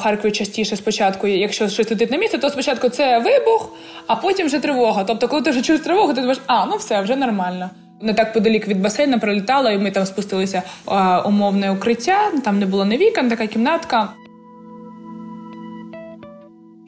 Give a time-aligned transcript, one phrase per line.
[0.00, 3.72] Харкові частіше спочатку, якщо щось летить на місце, то спочатку це вибух,
[4.06, 5.04] а потім вже тривога.
[5.04, 7.70] Тобто, коли ти вже чуєш тривогу, ти думаєш, а ну все, вже нормально.
[8.02, 12.18] Не так подалік від басейна пролітала, і ми там спустилися а, умовне укриття.
[12.44, 14.08] Там не було не вікон, така кімнатка.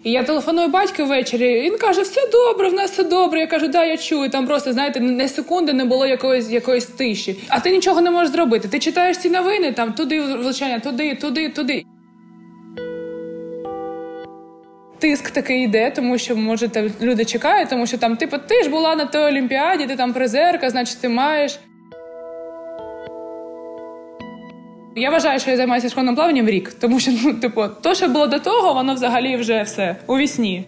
[0.04, 1.60] І я телефоную батьку ввечері.
[1.60, 3.40] Він каже: все добре, в нас все добре.
[3.40, 4.30] Я кажу, да, я чую.
[4.30, 7.36] Там просто знаєте, не секунди не було якоїсь якоїсь тиші.
[7.48, 8.68] А ти нічого не можеш зробити.
[8.68, 11.84] Ти читаєш ці новини, там туди влучання, туди, туди, туди.
[15.02, 16.70] Тиск такий йде, тому що може
[17.00, 20.70] люди чекають, тому що там, типу, ти ж була на той олімпіаді, ти там призерка,
[20.70, 21.58] значить ти маєш.
[24.96, 28.26] Я вважаю, що я займаюся школьним плаванням рік, тому що ну, типу, то, що було
[28.26, 30.64] до того, воно взагалі вже все у вісні.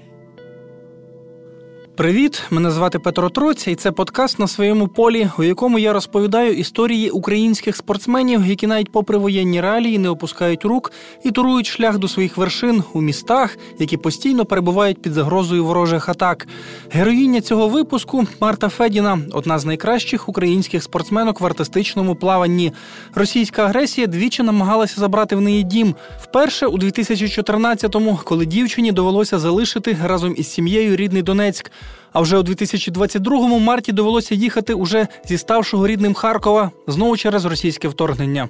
[1.97, 2.43] Привіт!
[2.51, 7.11] Мене звати Петро Троця, і це подкаст на своєму полі, у якому я розповідаю історії
[7.11, 10.93] українських спортсменів, які навіть попри воєнні реалії не опускають рук
[11.25, 16.47] і турують шлях до своїх вершин у містах, які постійно перебувають під загрозою ворожих атак.
[16.91, 22.73] Героїня цього випуску Марта Федіна одна з найкращих українських спортсменок в артистичному плаванні.
[23.15, 25.95] Російська агресія двічі намагалася забрати в неї дім.
[26.21, 31.71] Вперше у 2014-му, коли дівчині довелося залишити разом із сім'єю рідний Донецьк.
[32.13, 37.89] А вже у 2022-му Марті довелося їхати уже зі ставшого рідним Харкова знову через російське
[37.89, 38.49] вторгнення.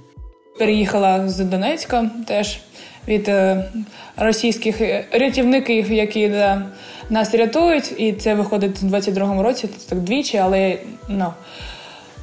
[0.59, 2.59] Переїхала з Донецька теж
[3.09, 3.65] від е,
[4.17, 4.81] російських
[5.13, 6.33] рятівників, які
[7.11, 9.69] нас рятують, і це виходить у 22-му році.
[9.89, 11.33] так двічі, але ну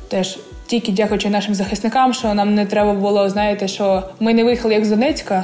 [0.07, 0.39] теж.
[0.65, 4.85] Тільки дякуючи нашим захисникам, що нам не треба було, знаєте, що ми не виїхали як
[4.85, 5.43] з Донецька,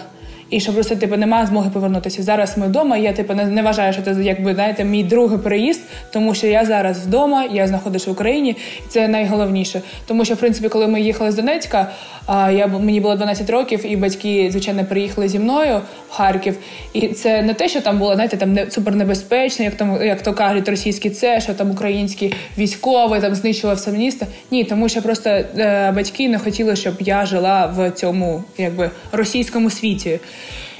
[0.49, 2.23] і що просто типу немає змоги повернутися.
[2.23, 2.97] Зараз ми вдома.
[2.97, 5.81] Я типу не, не вважаю, що це якби знаєте, мій другий переїзд,
[6.11, 9.81] тому що я зараз вдома, я знаходжуся в Україні, і це найголовніше.
[10.07, 11.87] Тому що, в принципі, коли ми їхали з Донецька,
[12.29, 16.57] я мені було 12 років, і батьки, звичайно, приїхали зі мною в Харків.
[16.93, 20.33] І це не те, що там було, знаєте, там не супернебезпечно, як там, як то
[20.33, 24.25] кажуть, російські це, що там українські військові там знищував все місто.
[24.51, 29.69] Ні, тому що просто е, батьки не хотіли, щоб я жила в цьому якби російському
[29.69, 30.19] світі.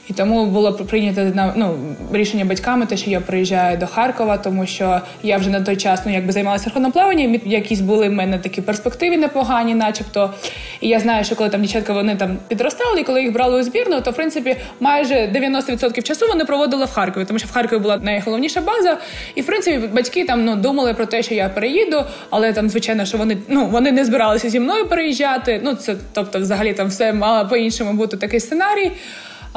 [0.09, 1.77] І тому було прийнято ну,
[2.13, 6.01] рішення батьками, те, що я приїжджаю до Харкова, тому що я вже на той час
[6.05, 10.33] ну, якби займалася верховним плаванням, якісь були в мене такі перспективи непогані, начебто.
[10.81, 13.63] І я знаю, що коли там дівчатка вони там підростали, і коли їх брали у
[13.63, 17.79] збірну, то в принципі майже 90% часу вони проводили в Харкові, тому що в Харкові
[17.79, 18.97] була найголовніша база.
[19.35, 23.05] І в принципі батьки там ну думали про те, що я переїду, але там, звичайно,
[23.05, 25.61] що вони ну вони не збиралися зі мною переїжджати.
[25.63, 28.91] Ну це тобто, взагалі там все мало по іншому бути такий сценарій.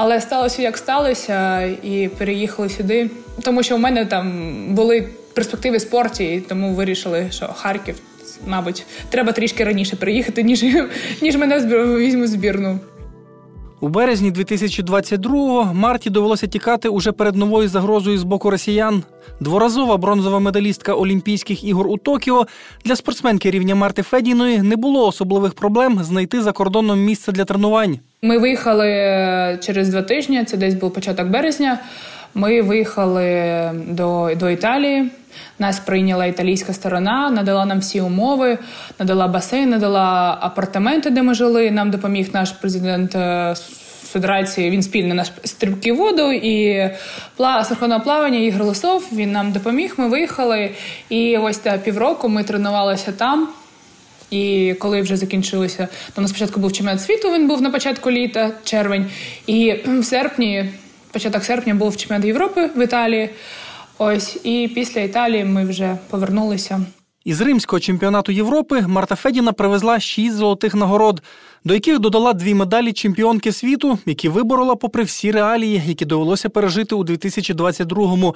[0.03, 3.11] Але сталося як сталося, і переїхали сюди.
[3.43, 7.95] Тому що у мене там були перспективи спорті, і тому вирішили, що Харків,
[8.47, 10.65] мабуть, треба трішки раніше приїхати, ніж
[11.23, 11.59] ніж мене
[11.97, 12.79] візьму збірну.
[13.83, 19.03] У березні 2022-го Марті довелося тікати уже перед новою загрозою з боку росіян.
[19.41, 22.47] Дворазова бронзова медалістка Олімпійських ігор у Токіо
[22.85, 27.99] для спортсменки рівня Марти Федіної не було особливих проблем знайти за кордоном місце для тренувань.
[28.23, 30.45] Ми виїхали е, через два тижні.
[30.45, 31.79] Це десь був початок березня.
[32.35, 33.25] Ми виїхали
[33.89, 35.11] до, до Італії.
[35.59, 38.59] Нас прийняла італійська сторона, надала нам всі умови,
[38.99, 41.71] надала басейн, надала апартаменти, де ми жили.
[41.71, 43.55] Нам допоміг наш президент е,
[44.13, 44.71] Федерації.
[44.71, 46.91] Він спільно наш стрибки воду і
[47.65, 49.09] синхронного плавання Ігор Лосов.
[49.13, 49.95] Він нам допоміг.
[49.97, 50.71] Ми виїхали.
[51.09, 53.49] І ось та півроку ми тренувалися там.
[54.31, 57.33] І коли вже закінчилося, то на спочатку був чемпіонат світу.
[57.33, 59.11] Він був на початку літа, червень,
[59.47, 60.71] і в серпні,
[61.13, 63.31] початок серпня, був чемпіонат Європи в Італії.
[64.03, 66.87] Ось і після Італії ми вже повернулися.
[67.25, 71.23] Із римського чемпіонату Європи Марта Федіна привезла шість золотих нагород,
[71.65, 76.95] до яких додала дві медалі чемпіонки світу, які виборола попри всі реалії, які довелося пережити
[76.95, 78.35] у 2022-му.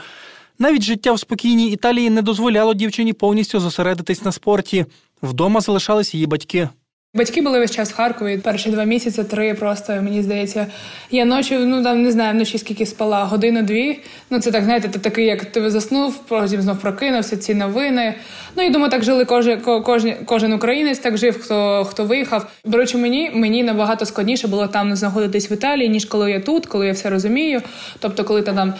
[0.58, 4.86] Навіть життя в спокійній Італії не дозволяло дівчині повністю зосередитись на спорті.
[5.22, 6.68] Вдома залишались її батьки.
[7.16, 8.38] Батьки були весь час в Харкові.
[8.38, 10.66] Перші два місяці, три просто мені здається.
[11.10, 13.98] Я ночі, ну там не знаю, вночі скільки спала, годину-дві.
[14.30, 18.14] Ну це так, знаєте, ти такий, як ти заснув, потім знов прокинувся, ці новини.
[18.56, 22.50] Ну і думаю, так жили кожен кожен, кожен українець, так жив, хто хто виїхав.
[22.72, 26.86] Речі, мені мені набагато складніше було там знаходитись в Італії, ніж коли я тут, коли
[26.86, 27.62] я все розумію.
[27.98, 28.74] Тобто, коли там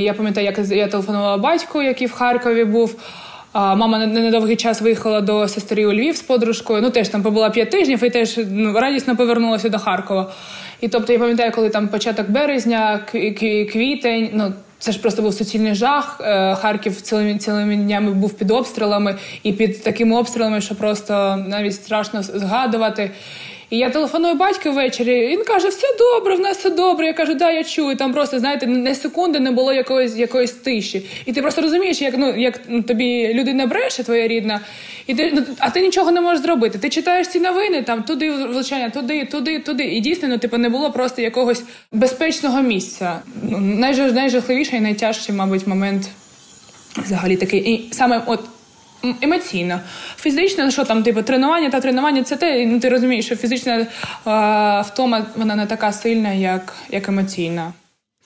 [0.00, 3.00] я пам'ятаю, як я телефонувала батьку, який в Харкові був.
[3.60, 6.82] А Мама на недовгий час виїхала до сестри у Львів з подружкою.
[6.82, 10.32] Ну теж там побула п'ять тижнів і теж ну, радісно повернулася до Харкова.
[10.80, 13.00] І тобто я пам'ятаю, коли там початок березня,
[13.72, 14.52] квітень, ну.
[14.80, 16.20] Це ж просто був суцільний жах.
[16.24, 21.74] Е, Харків цілими цілими днями був під обстрілами і під такими обстрілами, що просто навіть
[21.74, 23.10] страшно згадувати.
[23.70, 25.28] І я телефоную батьку ввечері.
[25.28, 27.06] Він каже: все добре, в нас все добре.
[27.06, 27.96] Я кажу, да, я чую.
[27.96, 31.06] Там просто знаєте, не секунди не було якоїсь якоїсь тиші.
[31.26, 34.60] І ти просто розумієш, як ну як тобі людина бреше, твоя рідна,
[35.06, 36.78] і ти ну, а ти нічого не можеш зробити.
[36.78, 39.84] Ти читаєш ці новини, там туди влучання, туди, туди, туди.
[39.84, 41.62] І дійсно, ну, типу, не було просто якогось
[41.92, 43.18] безпечного місця.
[43.42, 43.58] Ну,
[44.12, 46.08] найжахливіший і найтяжчий, мабуть, момент
[46.96, 47.60] взагалі такий.
[47.60, 48.40] І саме от
[49.20, 49.80] емоційно.
[50.16, 53.86] Фізично, що там, типу, тренування та тренування це те, ну ти розумієш, що фізична е,
[54.80, 57.72] втома вона не така сильна, як, як емоційна.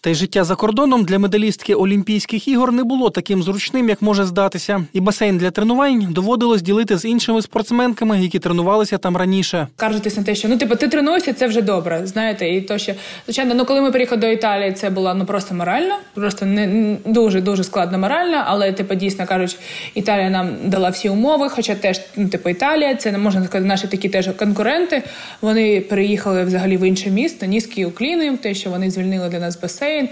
[0.05, 4.25] Та й життя за кордоном для медалістки Олімпійських ігор не було таким зручним, як може
[4.25, 4.85] здатися.
[4.93, 9.69] І басейн для тренувань доводилось ділити з іншими спортсменками, які тренувалися там раніше.
[9.77, 12.01] Кажетесь на те, що ну типу, ти тренуєшся, це вже добре.
[12.05, 12.95] Знаєте, і то ще
[13.27, 17.41] звичайно, ну коли ми приїхали до Італії, це було ну просто морально, просто не дуже
[17.41, 18.43] дуже складно морально.
[18.47, 19.59] Але типу, дійсно кажуть,
[19.95, 21.49] Італія нам дала всі умови.
[21.49, 25.03] Хоча теж ну, типу Італія, це не можна сказати, наші такі теж конкуренти.
[25.41, 27.47] Вони переїхали взагалі в інше місто.
[27.47, 30.09] Низький уклін їм, те, що вони звільнили для нас басейн басейн.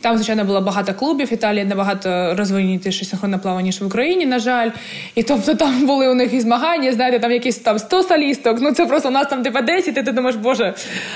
[0.00, 1.32] Там, звичайно, було багато клубів.
[1.32, 4.70] Італія набагато розвинутіше синхронне плавання, ніж в Україні, на жаль.
[5.14, 8.58] І тобто там були у них і змагання, знаєте, там якісь там 100 солісток.
[8.60, 10.74] Ну це просто у нас там типа 10, і ти думаєш, боже.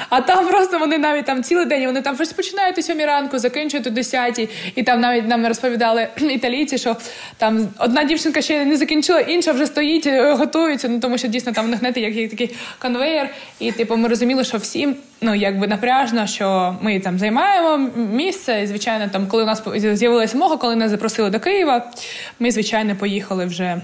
[0.09, 3.39] А там просто вони навіть там цілий день, вони там щось починають о 7 ранку,
[3.39, 4.49] закінчують о 10.
[4.75, 6.97] І там навіть нам розповідали італійці, що
[7.37, 10.89] там одна дівчинка ще не закінчила, інша вже стоїть, готується.
[10.89, 13.31] Ну тому що дійсно там них знаєте, як такий конвейер.
[13.59, 18.63] І типу, ми розуміли, що всім ну якби напряжно, що ми там займаємо місце.
[18.63, 21.91] І звичайно, там, коли у нас з'явилася мога, коли нас запросили до Києва,
[22.39, 23.81] ми звичайно поїхали вже.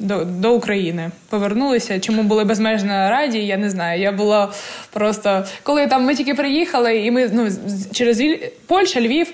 [0.00, 2.00] До до України повернулися.
[2.00, 3.38] Чому були безмежно раді?
[3.38, 4.00] Я не знаю.
[4.00, 4.52] Я була
[4.92, 7.48] просто коли там ми тільки приїхали, і ми ну
[7.92, 8.22] через
[8.66, 9.32] Польща, Львів.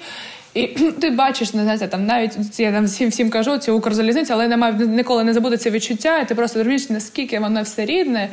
[0.55, 0.67] І
[1.01, 4.75] ти бачиш, не знаєте, там навіть я там всім всім кажу цю укрзалізницю, але немає
[4.75, 6.19] ніколи не забуде це відчуття.
[6.19, 8.29] І ти просто розумієш, наскільки воно все рідне.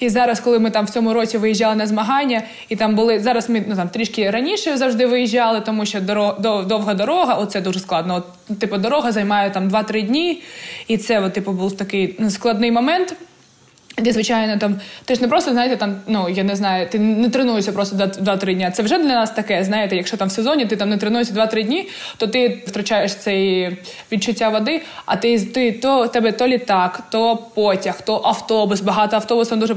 [0.00, 3.50] І зараз, коли ми там в цьому році виїжджали на змагання, і там були зараз.
[3.50, 7.34] Ми ну там трішки раніше завжди виїжджали, тому що дорога довга дорога.
[7.34, 8.14] Оце дуже складно.
[8.14, 10.42] От, Типу, дорога займає там 2-3 дні,
[10.88, 13.16] і це от, типу був такий ну, складний момент.
[14.00, 17.28] Де, звичайно, там ти ж не просто знаєте, там ну я не знаю, ти не
[17.30, 18.70] тренуєшся просто 2-3 дні.
[18.74, 19.64] Це вже для нас таке.
[19.64, 23.76] Знаєте, якщо там в сезоні ти там не тренуєшся 2-3 дні, то ти втрачаєш цей
[24.12, 24.82] відчуття води.
[25.06, 28.80] А ти ти то тебе то літак, то потяг, то автобус.
[28.80, 29.74] Багато автобусів дуже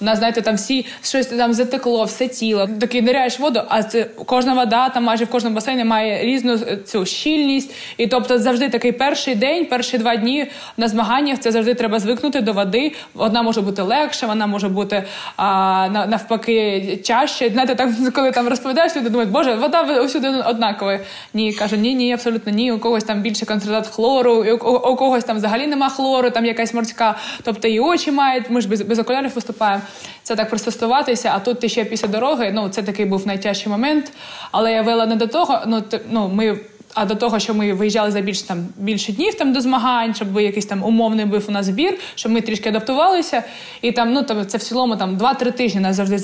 [0.00, 2.68] у нас знаєте, там всі щось там затекло, все тіло.
[2.80, 7.06] Такий ниряєш воду, а це кожна вода там майже в кожному басейні має різну цю
[7.06, 7.74] щільність.
[7.96, 12.40] І тобто завжди такий перший день, перші два дні на змаганнях це завжди треба звикнути
[12.40, 12.92] до води.
[13.14, 15.04] Одна може бути легше, вона може бути
[15.36, 17.50] а, навпаки чаще.
[17.50, 20.98] Знаєте, так коли там розповідаєш, люди думають, боже, вода всюди однакова.
[21.34, 22.72] Ні, каже, ні, ні, абсолютно ні.
[22.72, 27.14] У когось там більше концентрат хлору, у, когось там взагалі нема хлору, там якась морська,
[27.42, 28.50] тобто і очі мають.
[28.50, 29.82] Ми ж без, без окулярів виступаємо.
[30.22, 31.32] Це так пристосуватися.
[31.34, 32.50] А тут ти ще після дороги.
[32.54, 34.12] Ну це такий був найтяжчий момент.
[34.50, 35.58] Але я вела не до того.
[35.66, 36.58] Ну т, ну ми
[36.94, 40.40] а до того, що ми виїжджали за більше там більше днів там до змагань, щоб
[40.40, 43.42] якийсь там умовний був у нас збір, щоб ми трішки адаптувалися.
[43.82, 46.18] І там, ну там це в цілому там 2-3 тижні нас завжди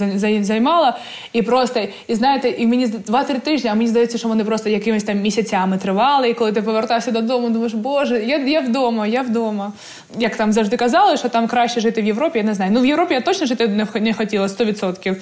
[0.45, 0.93] займало.
[1.33, 5.05] І просто, і знаєте, і мені 2-3 тижні, а мені здається, що вони просто якимись
[5.05, 6.31] там місяцями тривали.
[6.31, 9.73] І коли ти повертався додому, думаєш, боже, я я вдома, я вдома.
[10.19, 12.71] Як там завжди казали, що там краще жити в Європі, я не знаю.
[12.75, 15.17] Ну в Європі я точно жити не хотіла 100%.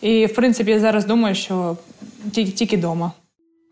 [0.00, 1.76] І в принципі я зараз думаю, що
[2.32, 3.12] тільки вдома.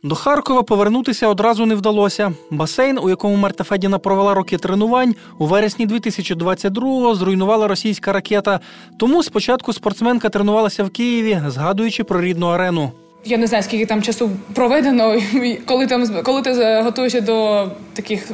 [0.03, 2.33] До Харкова повернутися одразу не вдалося.
[2.51, 8.61] Басейн, у якому Марта Федіна провела роки тренувань, у вересні 2022-го зруйнувала російська ракета.
[8.99, 12.93] Тому спочатку спортсменка тренувалася в Києві, згадуючи про рідну арену.
[13.25, 15.17] Я не знаю, скільки там часу проведено,
[15.65, 18.31] коли там коли ти готуєшся до таких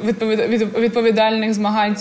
[0.79, 1.97] відповідальних змагань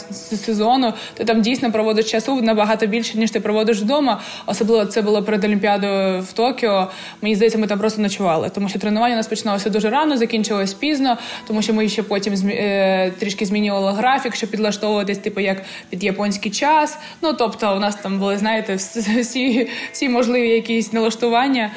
[0.46, 4.22] сезону, то там дійсно проводиш часу набагато більше, ніж ти проводиш вдома.
[4.46, 6.88] Особливо це було перед Олімпіадою в Токіо.
[7.22, 10.74] Мені здається, ми там просто ночували, тому що тренування у нас починалося дуже рано, закінчилось
[10.74, 16.04] пізно, тому що ми ще потім е, трішки змінювали графік, щоб підлаштовуватись, типу як під
[16.04, 16.98] японський час.
[17.22, 21.72] Ну тобто, у нас там були, знаєте, всі, всі можливі якісь налаштування.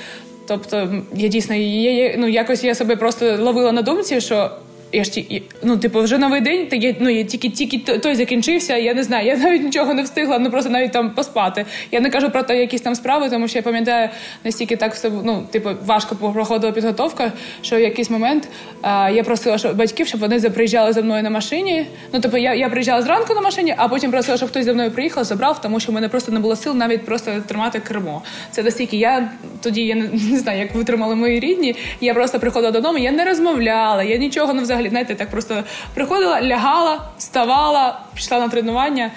[0.47, 4.51] Тобто я дійсно є, ну якось я себе просто ловила на думці, що
[4.93, 5.25] я ж
[5.63, 8.77] ну, типу, вже новий день, та я, ну, я тільки тільки той закінчився.
[8.77, 11.67] Я не знаю, я навіть нічого не встигла, ну просто навіть там поспати.
[11.93, 14.09] Я не кажу про те, якісь там справи, тому що я пам'ятаю
[14.45, 18.49] настільки так все ну, типу, важко проходила підготовка, що в якийсь момент
[18.83, 21.87] а, я просила що батьків, щоб вони приїжджали за мною на машині.
[22.13, 24.91] Ну, типу, я я приїжджала зранку на машині, а потім просила, щоб хтось за мною
[24.91, 28.23] приїхав, забрав, тому що в мене просто не було сил навіть просто тримати кермо.
[28.51, 29.31] Це настільки я
[29.63, 31.77] тоді я не, не знаю, як витримали мої рідні.
[32.01, 35.65] Я просто приходила додому, я не розмовляла, я нічого не взагалі знаєте, так просто
[35.95, 39.11] приходила, лягала, вставала, пішла на тренування.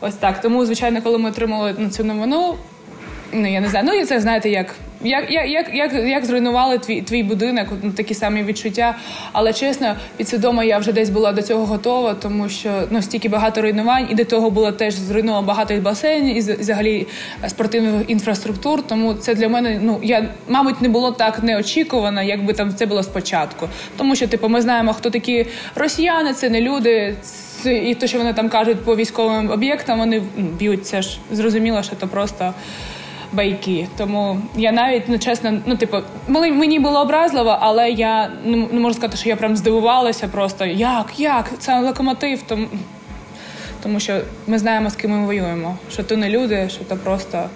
[0.00, 0.40] Ось так.
[0.40, 2.56] Тому, звичайно, коли ми отримали цю новину,
[3.32, 3.86] ну я не знаю.
[3.88, 8.14] Ну і це знаєте, як як як, як, як зруйнували твій твій будинок, ну, такі
[8.14, 8.94] самі відчуття.
[9.32, 13.62] Але чесно, підсвідомо я вже десь була до цього готова, тому що ну стільки багато
[13.62, 17.06] руйнувань, і до того було теж зруйновано багато басейнів і взагалі
[17.46, 18.82] спортивних інфраструктур.
[18.82, 23.02] Тому це для мене ну я мабуть не було так неочікувано, якби там це було
[23.02, 23.68] спочатку.
[23.96, 27.16] Тому що, типу, ми знаємо, хто такі росіяни, це не люди.
[27.64, 31.96] І те, що вони там кажуть по військовим об'єктам, вони б'ють це ж зрозуміло, що
[32.00, 32.54] це просто
[33.34, 33.88] байки.
[33.96, 35.96] Тому я навіть ну чесно, ну типу,
[36.28, 40.28] мені було образливо, але я не можу сказати, що я прям здивувалася.
[40.28, 42.66] Просто як, як це локомотив, тому
[43.82, 45.78] тому що ми знаємо, з ким ми воюємо.
[45.92, 47.48] Що то не люди, що то просто.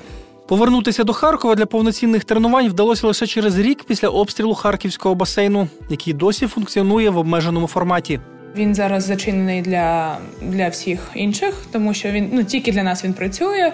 [0.48, 6.12] Повернутися до Харкова для повноцінних тренувань вдалося лише через рік після обстрілу харківського басейну, який
[6.12, 8.20] досі функціонує в обмеженому форматі.
[8.56, 13.12] Він зараз зачинений для для всіх інших, тому що він ну тільки для нас він
[13.12, 13.72] працює.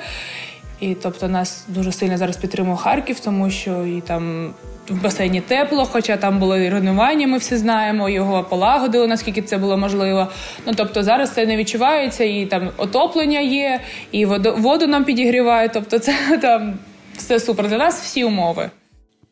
[0.80, 4.54] І тобто нас дуже сильно зараз підтримує Харків, тому що і там
[4.88, 9.58] в басейні тепло, хоча там було і руйнування, ми всі знаємо, його полагодили, наскільки це
[9.58, 10.28] було можливо.
[10.66, 13.80] Ну тобто зараз це не відчувається, і там отоплення є,
[14.12, 15.72] і воду, воду нам підігрівають.
[15.72, 16.74] Тобто, це там
[17.16, 17.68] все супер.
[17.68, 18.70] Для нас всі умови.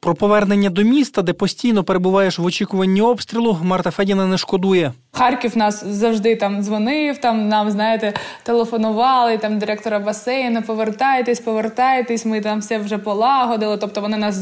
[0.04, 4.92] Про повернення до міста, де постійно перебуваєш в очікуванні обстрілу, Марта Федіна не шкодує.
[5.12, 7.18] Харків нас завжди там дзвонив.
[7.18, 10.62] Там нам знаєте, телефонували там директора басейну.
[10.62, 12.26] Повертайтесь, повертайтесь.
[12.26, 13.76] Ми там все вже полагодили.
[13.76, 14.34] Тобто вони нас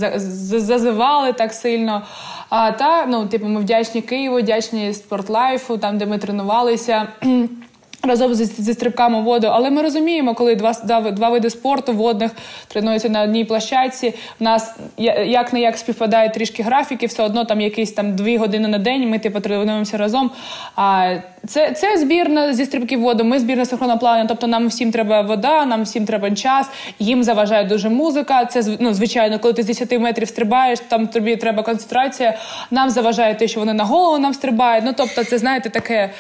[0.52, 2.02] зазивали так сильно.
[2.49, 7.09] А та ну, типу, ми вдячні Києву, вдячні спортлайфу, там де ми тренувалися.
[8.02, 10.73] Разом зі, стрибками воду, але ми розуміємо, коли два
[11.12, 12.30] два види спорту водних
[12.69, 14.14] тренуються на одній площадці.
[14.40, 14.76] В нас
[15.26, 19.09] як не як співпадають трішки графіки, все одно там якісь там дві години на день.
[19.11, 20.30] Ми типу тренуємося разом.
[20.76, 21.16] А
[21.47, 23.25] це це збірна зі стрибків воду.
[23.25, 26.71] Ми збірна синхронного Тобто нам всім треба вода, нам всім треба час.
[26.99, 28.45] Їм заважає дуже музика.
[28.45, 32.38] Це ну, звичайно, коли ти з 10 метрів стрибаєш, там тобі треба концентрація.
[32.71, 34.85] Нам заважає те, що вони на голову нам стрибають.
[34.85, 36.11] Ну тобто, це знаєте таке.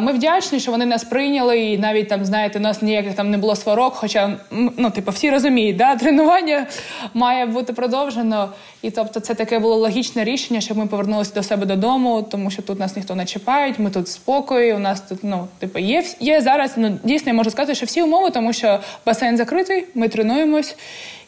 [0.00, 3.38] Ми вдячні, що вони нас прийняли, і навіть там, знаєте, у нас ніяких там не
[3.38, 3.94] було сварок.
[3.94, 6.66] Хоча ну, типу, всі розуміють, да, тренування
[7.14, 8.48] має бути продовжено.
[8.82, 12.62] І тобто, це таке було логічне рішення, щоб ми повернулися до себе додому, тому що
[12.62, 14.76] тут нас ніхто не чіпає, ми тут спокою.
[14.76, 16.72] У нас тут ну, типу, є є зараз.
[16.76, 20.76] Ну дійсно я можу сказати, що всі умови, тому що басейн закритий, ми тренуємось,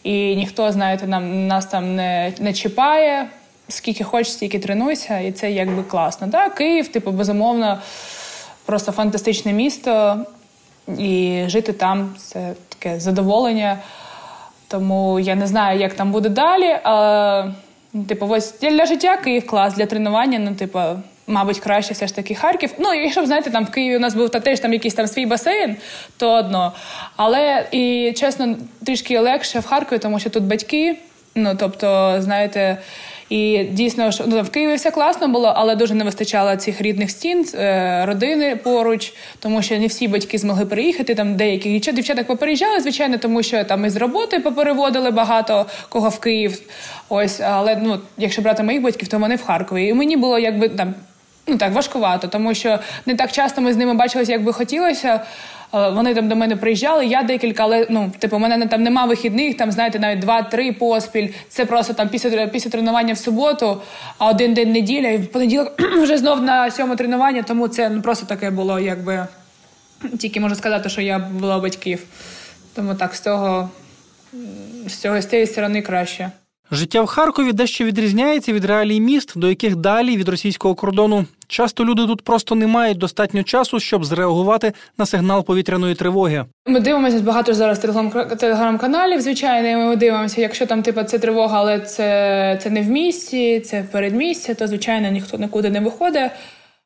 [0.03, 3.29] і ніхто, знаєте, нам нас там не, не чіпає.
[3.69, 6.27] Скільки хочеш, стільки тренуйся, і це якби класно.
[6.27, 6.49] Да?
[6.49, 7.79] Київ, типу, безумовно
[8.67, 10.19] просто фантастичне місто,
[10.99, 13.79] і жити там це таке задоволення.
[14.69, 16.79] Тому я не знаю, як там буде далі.
[16.85, 17.53] А,
[18.09, 20.81] Типу, ось для життя Київ клас, для тренування, ну, типу,
[21.27, 22.71] мабуть, краще все ж таки Харків.
[22.79, 25.27] Ну, якщо знаєте, там в Києві у нас був та теж там якийсь там свій
[25.27, 25.77] басейн,
[26.17, 26.73] то одно.
[27.17, 30.99] Але і чесно, трішки легше в Харкові, тому що тут батьки.
[31.35, 32.79] Ну, тобто, знаєте,
[33.33, 37.47] і дійсно ну, в Києві все класно було, але дуже не вистачало цих рідних стін,
[37.55, 41.15] е, родини поруч, тому що не всі батьки змогли переїхати.
[41.15, 46.21] Там деякі дівчат дівчата попереїжджали, звичайно, тому що там із роботи попереводили багато кого в
[46.21, 46.63] Київ.
[47.09, 49.87] Ось, але ну, якщо брати моїх батьків, то вони в Харкові.
[49.87, 50.95] І мені було якби там
[51.47, 55.21] ну так важкувато, тому що не так часто ми з ними бачилися, як би хотілося.
[55.75, 57.07] Е, вони там до мене приїжджали.
[57.07, 59.57] Я декілька, але ну типу, мене там нема вихідних.
[59.57, 61.29] Там знаєте, навіть два-три поспіль.
[61.49, 63.81] Це просто там після після тренування в суботу,
[64.19, 67.43] а один день неділя, і в понеділок вже знов на сьому тренування.
[67.43, 69.27] Тому це ну, просто таке було, якби
[70.19, 72.03] тільки можу сказати, що я була батьків.
[72.75, 73.71] Тому так з цього
[74.87, 76.31] з цього з цієї сторони краще.
[76.71, 81.27] Життя в Харкові дещо відрізняється від реалій міст, до яких далі від російського кордону.
[81.53, 86.45] Часто люди тут просто не мають достатньо часу, щоб зреагувати на сигнал повітряної тривоги.
[86.67, 87.79] Ми дивимося багато зараз
[88.39, 89.21] телеграм-каналів.
[89.21, 93.83] Звичайно, ми дивимося, якщо там типу, це тривога, але це це не в місті, це
[93.83, 96.31] в передмісті, то звичайно ніхто нікуди не виходить.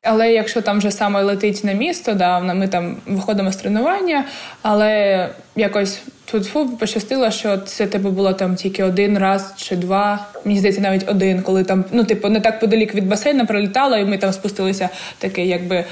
[0.03, 4.25] Але якщо там вже саме летить на місто, да, ми там виходимо з тренування,
[4.61, 10.25] але якось тут фу пощастило, що це типу було там тільки один раз чи два.
[10.45, 14.05] Мені здається, навіть один, коли там ну типу не так подалік від басейна пролітало, і
[14.05, 15.85] ми там спустилися таке, якби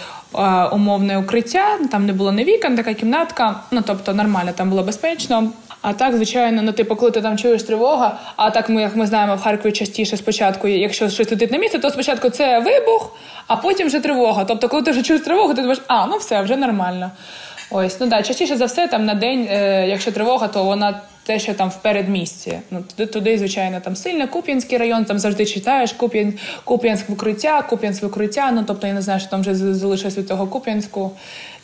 [0.72, 1.66] умовне укриття.
[1.92, 3.56] Там не було не вікон, така кімнатка.
[3.72, 5.52] Ну тобто нормально, там було безпечно.
[5.82, 9.08] А так, звичайно, ну типу, коли ти там чуєш тривога, а так ми, як ми
[9.08, 13.16] знаємо, в Харкові частіше спочатку, якщо щось летить на місце, то спочатку це вибух,
[13.48, 14.46] а потім вже тривога.
[14.46, 17.12] Тобто, коли ти вже чуєш тривогу, ти думаєш, а ну все, вже нормально.
[17.72, 21.40] Ось, ну да, частіше за все, там на день, е, якщо тривога, то вона те,
[21.40, 22.60] що там в передмісті.
[22.72, 28.04] Ну туди, туди, звичайно, там сильно Куп'янський район, там завжди читаєш Куп'ян, Куп'янськ викриття, Куп'янськ
[28.04, 28.52] викриття.
[28.52, 31.12] Ну тобто я не знаю, що там вже залишилось від того Куп'янську,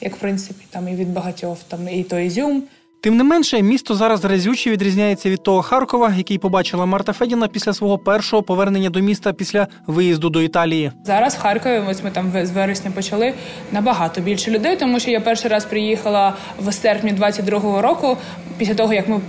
[0.02, 2.64] як в принципі там і від багатьох, там і то Ізюм.
[3.04, 7.74] Тим не менше, місто зараз разюче відрізняється від того Харкова, який побачила Марта Федіна після
[7.74, 10.92] свого першого повернення до міста після виїзду до Італії.
[11.04, 13.34] Зараз в Харкові, ось ми там з вересня почали
[13.72, 18.18] набагато більше людей, тому що я перший раз приїхала в серпні 22-го року,
[18.58, 19.22] після того як ми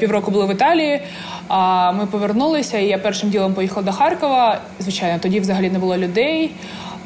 [0.00, 1.00] півроку були в Італії.
[1.48, 4.60] А ми повернулися, і я першим ділом поїхала до Харкова.
[4.78, 6.50] Звичайно, тоді взагалі не було людей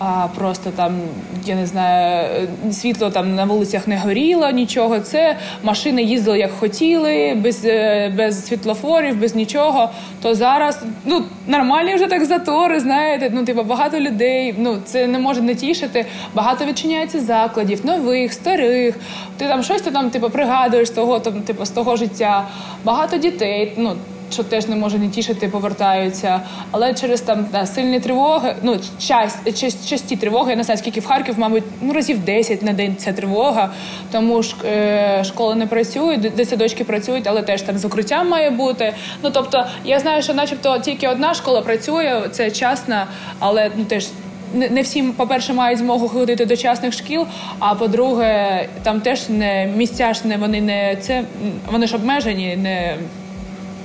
[0.02, 0.96] а просто там,
[1.44, 5.00] я не знаю, світло там на вулицях не горіло, нічого.
[5.00, 9.90] Це машини їздили як хотіли, без е, без світлофорів, без нічого.
[10.22, 14.54] То зараз ну нормальні вже так затори, знаєте, ну типу багато людей.
[14.58, 16.06] Ну це не може не тішити.
[16.34, 18.94] Багато відчиняється закладів, нових, старих.
[19.36, 22.48] Ти там щось ти там типу пригадуєш того, там типу з того життя.
[22.84, 23.72] Багато дітей.
[23.76, 23.96] ну
[24.30, 26.40] що теж не може не тішити, повертаються.
[26.70, 31.00] Але через там да, сильні тривоги, ну часть, часть, часті тривоги, я не знаю, скільки
[31.00, 33.70] в Харків, мабуть, ну разів 10 на день ця тривога.
[34.12, 38.94] Тому ж е, школи не працюють, дитсадочки працюють, але теж там з укриттям має бути.
[39.22, 43.06] Ну тобто, я знаю, що, начебто, тільки одна школа працює, це часна,
[43.38, 44.08] але ну теж.
[44.54, 47.26] Не всім, по-перше, мають змогу ходити до частних шкіл.
[47.58, 51.24] А по-друге, там теж не місця ж не вони не це
[51.72, 52.96] вони ж обмежені, не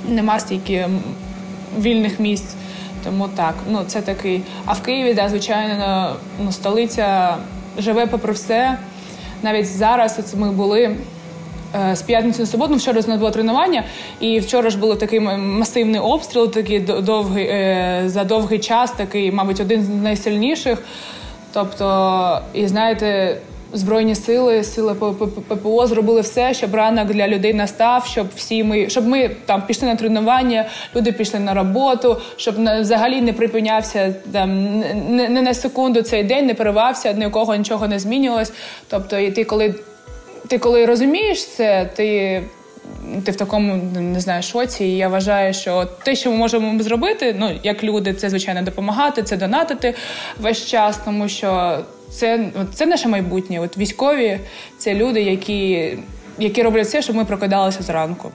[0.10, 0.88] нема стільки
[1.80, 2.56] вільних місць.
[3.04, 4.42] Тому так, ну це такий.
[4.66, 7.38] А в Києві, да, звичайно, ну, столиця
[7.78, 8.78] живе попри все.
[9.44, 10.96] Навіть зараз от ми були
[11.76, 13.84] е, з п'ятниці на суботу, вчора з нас було тренування,
[14.20, 19.60] і вчора ж був такий масивний обстріл, такий довгий е, за довгий час, такий, мабуть,
[19.60, 20.80] один з найсильніших.
[21.54, 23.38] Тобто, і знаєте,
[23.78, 24.94] Збройні сили, сили
[25.48, 29.88] ППО зробили все, щоб ранок для людей настав, щоб всі ми щоб ми там пішли
[29.88, 30.66] на тренування,
[30.96, 34.80] люди пішли на роботу, щоб взагалі не припинявся там
[35.10, 38.54] не, на секунду цей день, не перервався, ні у кого нічого не змінювалось.
[38.90, 39.76] Тобто, і ти, коли
[40.48, 42.44] ти коли розумієш це, ти.
[43.26, 44.86] Ти в такому не знаю шоці.
[44.86, 49.24] І я вважаю, що те, що ми можемо зробити, ну як люди, це звичайно допомагати,
[49.24, 49.94] це донатити
[50.40, 51.80] весь час, тому що
[52.12, 53.60] це це наше майбутнє.
[53.60, 54.40] От військові
[54.78, 55.98] це люди, які,
[56.40, 58.32] які роблять все, щоб ми прокидалися зранку.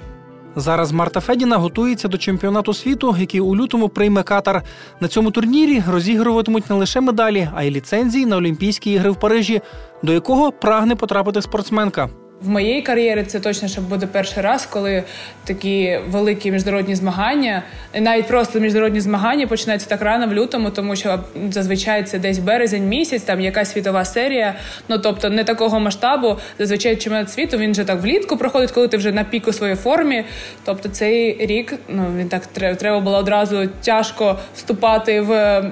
[0.57, 4.63] Зараз Марта Федіна готується до чемпіонату світу, який у лютому прийме Катар.
[5.01, 9.61] На цьому турнірі розігруватимуть не лише медалі, а й ліцензії на Олімпійські ігри в Парижі,
[10.03, 12.09] до якого прагне потрапити спортсменка.
[12.43, 15.03] В моїй кар'єрі це точно що буде перший раз, коли
[15.45, 17.63] такі великі міжнародні змагання,
[17.95, 22.39] і навіть просто міжнародні змагання починаються так рано в лютому, тому що зазвичай це десь
[22.39, 24.55] березень місяць, там якась світова серія.
[24.89, 26.37] Ну тобто не такого масштабу.
[26.59, 30.25] Зазвичай чемпіонат світу він вже так влітку проходить, коли ти вже на піку своєї формі.
[30.65, 35.63] Тобто цей рік ну він так треба було одразу тяжко вступати в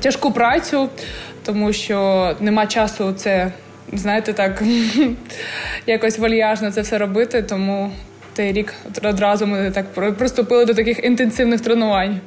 [0.00, 0.88] тяжку працю,
[1.44, 3.52] тому що нема часу це
[3.92, 4.62] знаєте, так
[5.86, 7.42] якось вальяжно це все робити.
[7.42, 7.90] Тому
[8.36, 12.20] той рік одразу ми так приступили до таких інтенсивних тренувань.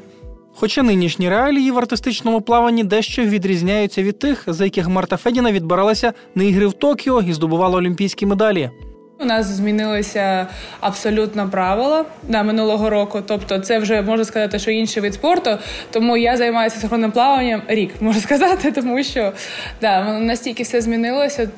[0.59, 6.13] Хоча нинішні реалії в артистичному плаванні дещо відрізняються від тих, за яких Марта Федіна відбиралася
[6.35, 8.69] на ігри в Токіо і здобувала олімпійські медалі.
[9.19, 10.47] У нас змінилися
[10.79, 13.21] абсолютно правила на минулого року.
[13.27, 15.57] Тобто, це вже можна сказати, що інший вид спорту.
[15.91, 19.33] Тому я займаюся синхронним плаванням рік, можна сказати, тому що
[19.81, 21.49] да, настільки все змінилося.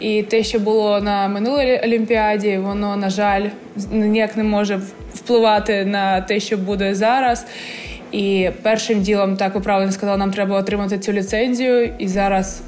[0.00, 3.48] І те, що було на минулій олімпіаді, воно на жаль
[3.90, 4.80] ніяк не може
[5.14, 7.46] впливати на те, що буде зараз.
[8.12, 11.94] І першим ділом, так ви правильно сказали, нам треба отримати цю ліцензію.
[11.98, 12.62] І зараз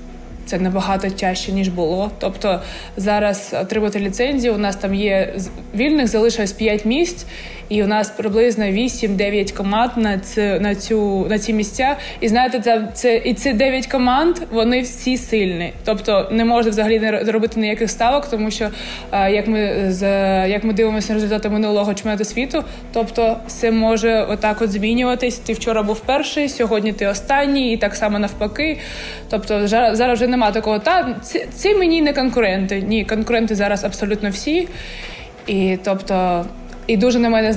[0.50, 2.10] це набагато тяжче ніж було.
[2.18, 2.60] Тобто
[2.96, 4.54] зараз отримати ліцензію.
[4.54, 5.34] У нас там є
[5.74, 7.26] вільних, залишилось 5 місць,
[7.70, 11.96] і у нас приблизно 8-9 команд на цю на цю на ці місця.
[12.20, 15.72] І знаєте, це це і ці 9 команд вони всі сильні.
[15.84, 18.68] Тобто не можна взагалі не робити ніяких ставок, тому що
[19.12, 20.02] як ми з
[20.48, 25.38] як ми дивимося на результати минулого чемпіонату світу, тобто все може отак от змінюватись.
[25.38, 28.78] Ти вчора був перший, сьогодні ти останній, і так само навпаки.
[29.30, 30.78] Тобто, зараз вже нема такого.
[30.78, 32.82] Та ці, ці мені не конкуренти.
[32.88, 34.68] Ні, конкуренти зараз абсолютно всі.
[35.46, 36.44] І тобто.
[36.90, 37.54] І дуже на мене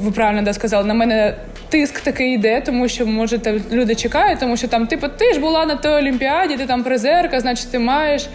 [0.00, 1.34] ви правильно да сказали, на мене
[1.68, 3.40] тиск такий йде, тому що може
[3.72, 7.40] люди чекають, тому що там, типу, ти ж була на той олімпіаді, ти там призерка,
[7.40, 8.26] значить ти маєш.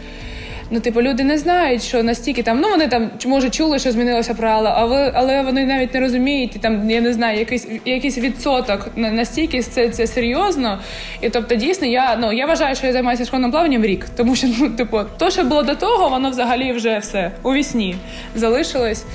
[0.73, 4.33] Ну, типу, люди не знають, що настільки там, ну вони там може чули, що змінилося
[4.33, 6.55] правила, але але вони навіть не розуміють.
[6.55, 10.79] І там я не знаю, якийсь якийсь відсоток настільки це це серйозно.
[11.21, 14.47] І тобто, дійсно, я ну я вважаю, що я займаюся школьним плаванням рік, тому що
[14.59, 17.95] ну, типу, то, що було до того, воно взагалі вже все у вісні
[18.35, 19.05] залишилось.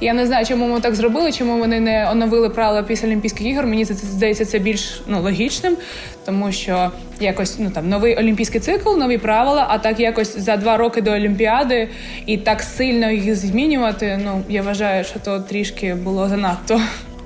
[0.00, 3.66] Я не знаю, чому ми так зробили, чому вони не оновили правила після Олімпійських ігор.
[3.66, 5.76] Мені це здається це більш ну логічним,
[6.24, 9.66] тому що якось ну там новий олімпійський цикл, нові правила.
[9.68, 11.88] А так якось за два роки до Олімпіади
[12.26, 14.20] і так сильно їх змінювати.
[14.24, 16.80] Ну я вважаю, що то трішки було занадто.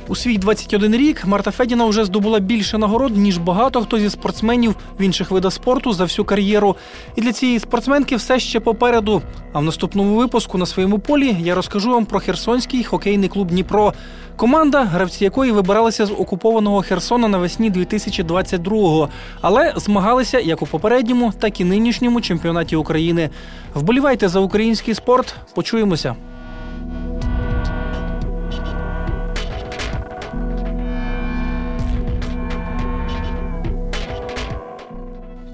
[0.09, 4.77] У свій 21 рік Марта Федіна вже здобула більше нагород ніж багато хто зі спортсменів
[4.99, 6.77] в інших видах спорту за всю кар'єру.
[7.17, 9.23] І для цієї спортсменки все ще попереду.
[9.53, 13.93] А в наступному випуску на своєму полі я розкажу вам про Херсонський хокейний клуб Дніпро.
[14.37, 19.09] Команда, гравці якої вибиралися з окупованого Херсона навесні 2022-го,
[19.41, 23.31] але змагалися як у попередньому, так і нинішньому чемпіонаті України.
[23.75, 25.35] Вболівайте за український спорт.
[25.55, 26.17] Почуємося.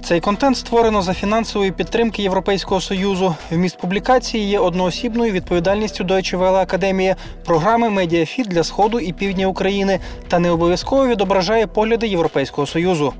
[0.08, 3.34] Цей контент створено за фінансової підтримки Європейського союзу.
[3.50, 10.00] Вміст публікації є одноосібною відповідальністю Deutsche Welle Академії, програми Медіафіт для сходу і півдня України
[10.28, 13.14] та не обов'язково відображає погляди Європейського союзу.